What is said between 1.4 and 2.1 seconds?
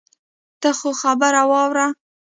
واوره.